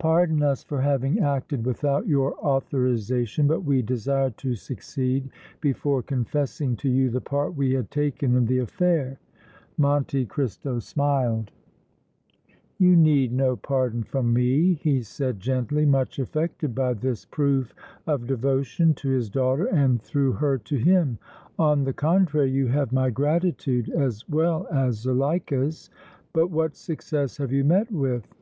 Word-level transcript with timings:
Pardon 0.00 0.44
us 0.44 0.62
for 0.62 0.80
having 0.82 1.18
acted 1.18 1.66
without 1.66 2.06
your 2.06 2.36
authorization, 2.38 3.48
but 3.48 3.64
we 3.64 3.82
desired 3.82 4.36
to 4.38 4.54
succeed 4.54 5.28
before 5.60 6.04
confessing 6.04 6.76
to 6.76 6.88
you 6.88 7.10
the 7.10 7.20
part 7.20 7.56
we 7.56 7.72
had 7.72 7.90
taken 7.90 8.36
in 8.36 8.46
the 8.46 8.60
affair." 8.60 9.18
Monte 9.76 10.24
Cristo 10.26 10.78
smiled. 10.78 11.50
"You 12.78 12.94
need 12.94 13.32
no 13.32 13.56
pardon 13.56 14.04
from 14.04 14.32
me," 14.32 14.74
he 14.74 15.02
said, 15.02 15.40
gently, 15.40 15.84
much 15.84 16.20
affected 16.20 16.76
by 16.76 16.94
this 16.94 17.24
proof 17.24 17.74
of 18.06 18.28
devotion 18.28 18.94
to 18.94 19.08
his 19.08 19.28
daughter 19.28 19.66
and 19.66 20.00
through 20.00 20.34
her 20.34 20.58
to 20.58 20.76
him; 20.76 21.18
"on 21.58 21.82
the 21.82 21.92
contrary 21.92 22.52
you 22.52 22.68
have 22.68 22.92
my 22.92 23.10
gratitude 23.10 23.88
as 23.90 24.28
well 24.28 24.64
as 24.70 24.98
Zuleika's! 25.00 25.90
But 26.32 26.52
what 26.52 26.76
success 26.76 27.38
have 27.38 27.50
you 27.50 27.64
met 27.64 27.90
with?" 27.90 28.32